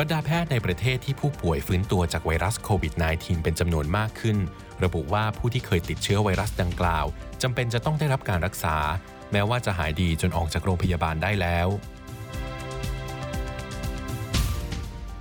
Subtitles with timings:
[0.00, 4.36] บรรดาแพทย์ในประเทศที่ผู้ป่วยฟื้นตัวจากไวรัสโควิด -19 เป็นจำนวนมากขึ้น
[4.84, 7.06] ระบุว่าผู้ที่เคยติดเชื้อไวรัสดังกล่าว
[7.42, 8.76] จำเป็นจะต้องได้รับการรักษา
[9.32, 11.68] แม้ว่าจะหายดีจนออกจากโรงพยาบาลได้แล้ว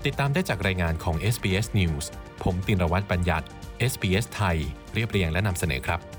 [0.06, 2.06] ติดตามได้จากรายงานของ SBS News
[2.44, 3.46] ผมตินรวัตรบัญญัติ
[3.92, 4.58] SBS ไทย
[4.94, 6.17] เรียบเรียงและนำเสนอครับ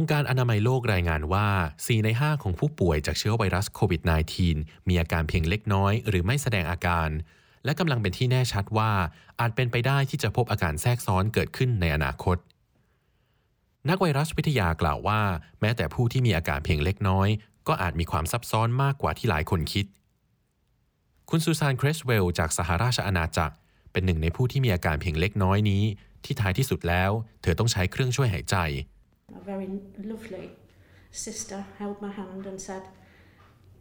[0.00, 4.02] องค์การอนามัยโลกรายงานว่า 4 ใน 5 ของผู้ป่วยจากเชื้อไวรัสโควิด
[4.44, 7.08] -19 มีอาการเพียงเล็กน้อย หรือไม่แสดงอาการ
[7.64, 8.90] และกำลังเป็นที่แน่ชัดว่า
[9.40, 12.36] อาจเป็นไปได้ที่จะพบอาการแทรกซ้อนเกิดขึ้นในอนาคต
[13.88, 15.20] นักไวรัสวิทยากล่าวว่า
[15.60, 17.28] แม้แต่ผู้ที่มีอาการเพียงเล็กน้อย
[17.68, 19.86] ก็อาจมีความซับซ้อนมากกว่าที่หลายคนคิด
[21.30, 23.54] คุณซูซาน เครสเวล จากสหราชอาณาจักร
[23.92, 25.84] เป็นหนึ่งในผู้ที่มีอาการเพียงเล็กน้อยนี้
[26.24, 27.10] ที่ท้ายที่สุดแล้ว
[27.42, 28.56] เธอต้องใช้เครื่องช่วยหายใจ
[29.36, 29.68] A very
[30.10, 30.46] lovely
[31.10, 32.82] sister held my hand and said,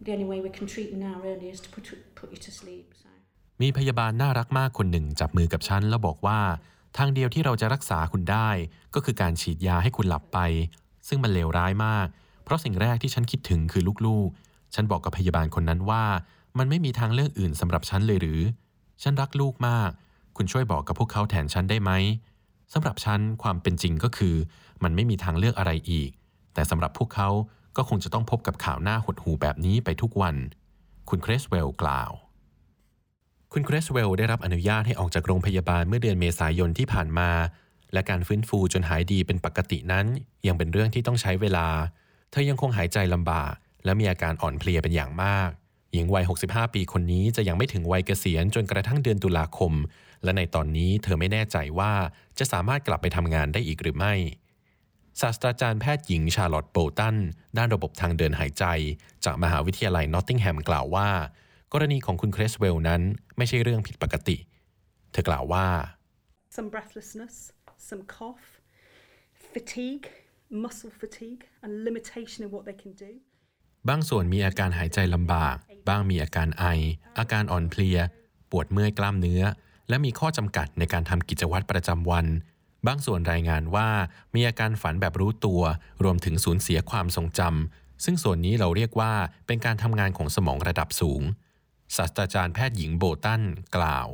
[0.01, 2.51] The only way we can treat you now really is to put, put you to
[2.51, 2.85] sleep.
[3.01, 3.09] So.
[3.61, 6.39] มีพยาบาลน่ารักมากคนหนึ่งจับมือกับฉันแล้วบอกว่า
[6.97, 8.49] ทางเดียวที่เราจะรักษาคุณได้
[8.93, 10.39] ก็คือการฉีดยาให้คุณหลับไป
[11.07, 12.07] ซึ่งมันเลวร้ายมาก
[12.43, 16.03] เพราะสิ่งแรกที่ฉันคิดถึงคือลูกๆ ฉันบอกกับพยาบาลคนนั้นว่า
[16.57, 18.41] มันไม่มีทางเลือกอื่นสำหรับฉันเลยหรือ
[19.03, 19.89] ฉันรักลูกมาก
[20.37, 21.91] คุณช่วยบอกกับพวกเขาแทนฉันได้ไหม
[22.73, 24.35] สำหรับฉันความเป็นจริงก็คือ
[24.83, 26.09] มันไม่มีทางเลือกอะไรอีก
[26.53, 27.29] แต่สำหรับพวกเขา
[27.77, 30.35] ก็คงจะต้องพบกับข่าวหน้าหดหูแบบนี้ไปทุกวัน
[31.09, 32.11] คุณเครสเวลกล่าว
[33.53, 37.29] คุณเครสเวลได้รับอนุญาตให้ออกจากโรงพยาบาลเมื่อเดือนเมษายนที่ผ่านมา
[37.93, 40.05] และการฟื้นฟูจนหายดีเป็นปกตินั้น
[40.47, 41.67] ยังเป็นเรื่องที่ต้องใช้เวลา
[42.31, 43.53] เธอยังคงหายใจลำบาก
[43.85, 45.49] และมีอาการอ่อนเพลียเป็นอย่างมาก
[45.93, 49.73] หญิงวัย 65 ปีคนนี้จะยังไม่ถึงวัยเกษียณจนกระทั่งเดือนตุลาคม
[50.23, 51.93] และในตอนนี้เธอไม่แน่ใจว่า
[52.39, 54.13] จะสามารถกลับไปทำงานได้อีกหรือไม่
[55.21, 57.17] ศาสตราจารย์แพทย์หญิงชาร์ลอตโบตัน
[57.57, 58.65] ด้านระบบทางเดินหายใจ
[59.25, 61.09] จากมหาวิทยาลัยนอตติงแฮมกล่าวว่า
[61.73, 63.01] กรณีของคุณเครสเวลนั้น
[63.37, 64.37] ไม่ใช่เรื่องผิดปกติ
[65.11, 65.67] เธอกล่าวว่า
[66.57, 67.35] some breathlessness,
[67.89, 68.45] some cough,
[69.53, 70.07] fatigue,
[70.63, 73.11] muscle fatigue, and limitation in what they can do.
[73.89, 75.57] บางส่วนมีอาการหายใจลำบาก
[75.89, 76.65] บ้างมีอาการไอ
[77.17, 77.99] อาการอ่อนเพลีย
[78.51, 79.43] ปวดเมื่อยกล้ามเนื้อ
[79.89, 82.25] และมีข้อจำกัดในการทำกิจวัตรประจำวัน
[82.87, 83.89] บางส่วนรายงานว่า
[84.35, 85.61] มีอาการฝันแบบรู้ตัว
[86.03, 89.13] รวมถึงสูญเสียความทรงจำซึ่งส่วนนี้เราเรียกว่า
[89.47, 91.21] เป็นการทำงานของสมองระดับสูง
[91.95, 93.41] ศาสตราจารย์แพทย์หญิงโบตัน
[93.75, 94.07] กล่าว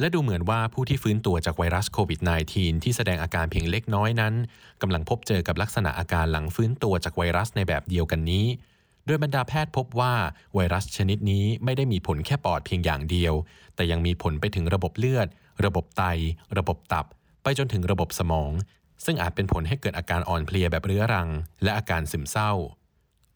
[0.00, 2.20] และดูเหมือนว่าผู้ที่ฟื้นตัวจากไวรัสโควิด
[2.52, 4.34] -19 ที่แสดงอาการเพียงเล็กน้อยนั้น
[4.82, 8.46] กำลังพบเจอกับลักษณะอาการหลังฟื้นตัวจากไวรัสในแบบเดียวกันนี้
[9.06, 10.14] โดยบรรดาแพทย์พบว่า
[10.54, 13.34] ไวรัสชนิดนี้ไม่ได้มีผลแค่ปอดเพียงอย่างเดียว
[13.74, 15.28] แต่ยังมีผลไปถึงระบบเลือด
[15.64, 16.04] ระบบไต
[16.58, 17.06] ระบบตับ
[17.42, 18.52] ไปจนถึงระบบสมอง
[19.04, 21.28] ซึ่งอาจเป็นผลให้เกิดอาการอ่อนเพลียแบบเรื้อรัง
[21.62, 22.52] และอาการซึมเศร้า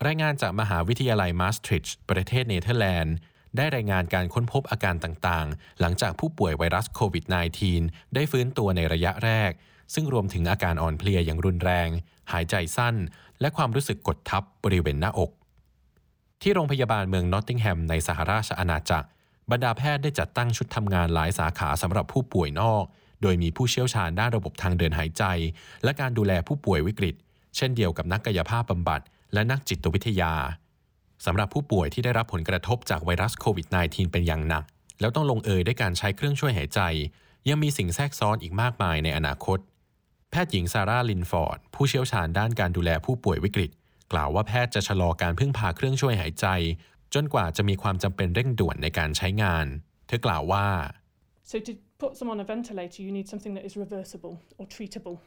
[0.07, 3.17] รายงานจากมหาวิทยาลัยมาสทริชประเทศเนเธอร์แลนด์
[3.57, 7.25] ได้รายงานการค้นพบอาการต่างๆ หลังจากผู้ป่วยไวรัสโควิด
[7.71, 9.51] -19 ได้ฟื้นตัวในระยะแรก
[9.95, 11.89] ซึ่งรวมถึงอาการอ่อนเพลียอย่างรุนแรง
[12.33, 12.97] หายใจสั้น
[13.41, 15.31] และความรู้สึกกดทับบริเวณหน้าอก
[16.43, 19.09] ที่โรงพยาบาลเมืองนอตติงแฮมในสหราชอาณาจักร
[19.51, 22.85] บรรดาแพทย์ได้จัดตั้งชุดทำงานหลายสาขาสำหรับผู้ป่วยนอก
[23.23, 25.25] โดยมีผู้เชี่ยวชาญด้านระบบทางเดินหายใจ
[25.85, 27.15] และการดูแลผู้ป่วยวิกฤต
[27.57, 29.01] เช่นเดียวกับนักกายภาพบำบัด
[29.35, 30.33] และนักจิตวิทยา
[31.27, 34.65] สำหรับผู้ป่วยที่ได้รับผลกระทบจากไวรัสโควิด -19 เป็นอย่างหนัก
[35.01, 36.81] แล้วต้องลงเอยด้วยการใช้เครื่องช่วยหายใจ
[37.49, 39.59] ยังมีสิ่งแทรกซ้อนอีกมากมายในอนาคต
[40.31, 43.71] แพทย์หญิงซาร่าลินฟอร์ด ผู้เชี่ยวชาญด้านการดูแลผู้ป่วยวิกฤต
[44.13, 46.47] กล่าวว่าแพทย์จะชะลอการพึ่งพาเครื่องช่วยหายใจ
[47.15, 49.67] จนกว่าจะมีความจำเป็นเร่งด่วนในการใช้งาน
[50.07, 50.67] เธอกล่าวว่า
[51.51, 51.73] So to
[52.03, 55.19] put someone on a ventilator, you need something that is reversible or treatable.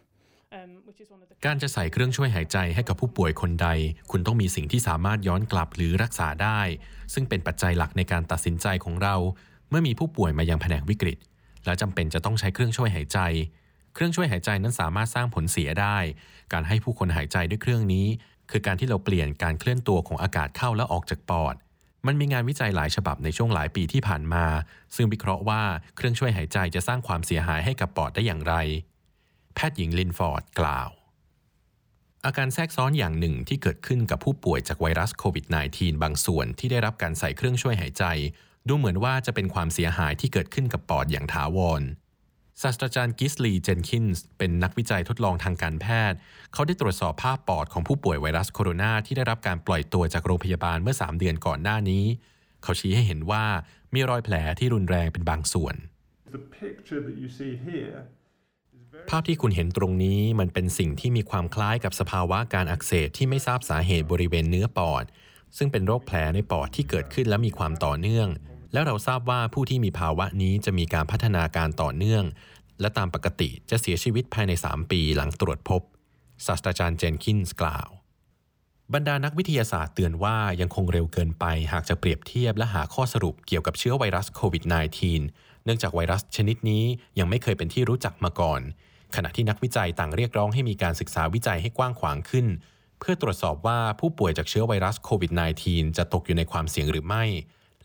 [0.59, 3.69] Um, which is one of the การจะใส่เครื่องช่วยหายใจให้กับผู้ป่วยคนใด
[4.11, 6.61] คุณต้องมีสิ่งที่สามารถย้อนกลับหรือรักษาได้
[7.13, 9.15] ซึ่งเป็นปัจจัยหลักในการตัดสินใจของเรา
[9.69, 11.17] เมื่อมีผู้ป่วยมายังแผนกวิกฤต
[11.65, 13.19] และจำเป็นจะต้องใช้เครื่องช่วยหายใจ
[13.93, 15.97] เครื่องช่วยหายใจนั้นสามารถสร้างผลเสียได้
[16.53, 18.07] การให้ผู้คนหายใจด้วยเครื่องนี้
[18.51, 21.55] คือการที่เราเปลี่ยนการเคลื่อนตัวของอากาศเข้าและออกจากปอด
[22.07, 24.45] มันมีงานวิจัยหลายฉบับในช่วงหลายปีที่ผ่านมา
[24.95, 25.63] ซึ่งวิเคราะห์ว่า
[25.95, 28.55] เครื่องช่วยหายใจจะสร้างความเสียหายให้กับปอดได้อย่างไร
[29.55, 30.89] แพทย์หญิงลินฟอร์ดกล่าว
[32.25, 35.45] อาการแทรกซ้อนอย่างหนึ่งที่เกิดขึ้นกับผู้ป่วยจากไวรัสโควิด
[35.75, 38.03] -19 บางส่วนที่ได้รับการใส่เครื่องช่วยหายใจ
[38.67, 41.81] ดูเหมือนว่าจะเป็นความเสียหายที่เกิดขึ้นกับปอดอย่างถาวร
[42.63, 46.17] ศาสตราจารย์กิสลีเจนคินส์เป็นนักวิจัยทดลองทางการแพทย์
[46.53, 52.05] เขาได้ตรวจสอบภาพปอดของผู้ป่วยไวรัสโคโรนาที่ได้รับการปล่อยตัวจากโรงพยาบาลเมื่อ 3 เดือนก่อนหน้านี้
[52.63, 53.45] เขาชี้ให้เห็นว่า
[53.93, 55.75] มีรอยแผลที่รุนแรงเป็นบางส่วน
[56.35, 57.97] The picture that you see here
[59.09, 65.03] ภาพที่คุณเห็นตรงนี้มันเป็นสิ่งที่มีความคล้ายกับสภาวะการอักเสบที่ไม่ทราบสาเหตุบริเวณเนื้อปอด
[65.57, 68.29] ซึ่งเป็นโรคแผลในปอดที่เกิดขึ้นและมีความต่อเนื่อง
[68.73, 72.23] แล้วเราทราบว่าผู้ที่มีภาวะนี้จะมีการพัฒนาการต่อเนื่อง
[72.81, 75.81] และตามปกติจะเสียชีวิตภายใน 3 ปีหลังตรวจพบ
[76.45, 77.89] ศาสตราจารย์เจนคินส์กล่าว
[78.93, 84.63] บรรดานักวิทยาศาสตร์เตือนว่ายังคงเร็วเกินไปหากจะเปรียบเทียบและหาข้อสรุปเกี่ยวกับเชื้อไวรัสโควิด
[85.13, 86.83] -19 เนื่องจากไวรัสชนิดนี้
[87.19, 88.61] ยังไม่เคยเป็นที่รู้จักมาก่อน
[89.15, 92.47] ขณะที่นักวิจัยต่างเรียกร้องให้มีการศึกษาวิจัยให้กว้างขวางขึ้น
[92.99, 95.31] เพื่อตรวจสอบว่าผู้ป่วยจากเชื้อไวรัสโควิด
[95.65, 97.23] -19 จะตกอยู่ในความเสี่ยงหรือไม่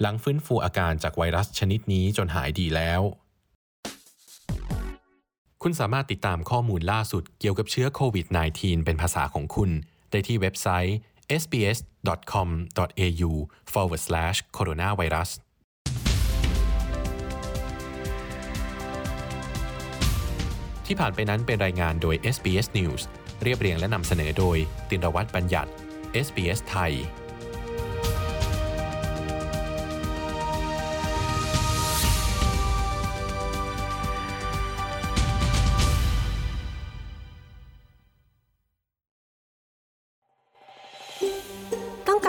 [0.00, 3.02] หลังฟื้นฟูอาการจากไวรัสชนิดนี้จนหายดีแล้ว
[5.62, 8.26] คุณสามารถติดตามข้อมูลล่าสุดเกี่ยวกับเชื้อโควิด
[8.56, 9.70] -19 เป็นภาษาของคุณ
[10.10, 10.96] ได้ที่เว็บไซต์
[11.42, 13.30] sbs.com.au
[13.72, 15.30] forward slash coronavirus
[20.86, 23.02] ที่ผ่านไปนั้นเป็นรายงานโดย SBS News
[23.42, 24.56] เรียบเรียงและนำเสนอโดย
[24.90, 25.70] ตินรวัตรบัญญัติ
[26.26, 26.92] SBS ไทย